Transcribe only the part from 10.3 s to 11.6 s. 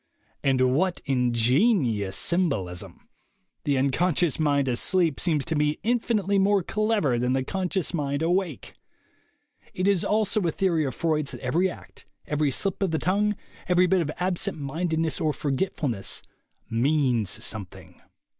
a theory of Freud's that